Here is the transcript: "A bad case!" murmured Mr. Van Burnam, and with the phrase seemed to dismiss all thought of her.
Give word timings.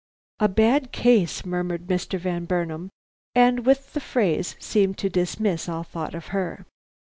"A 0.39 0.47
bad 0.49 0.91
case!" 0.91 1.45
murmured 1.45 1.85
Mr. 1.85 2.17
Van 2.19 2.45
Burnam, 2.45 2.89
and 3.35 3.67
with 3.67 3.93
the 3.93 3.99
phrase 3.99 4.55
seemed 4.57 4.97
to 4.97 5.09
dismiss 5.11 5.69
all 5.69 5.83
thought 5.83 6.15
of 6.15 6.29
her. 6.33 6.65